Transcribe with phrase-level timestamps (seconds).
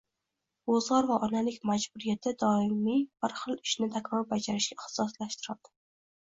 [0.69, 5.73] Ro‘zg‘or va onalik majburiyati doimiy bir xil ishni takror bajarishga ixtisoslashtirdi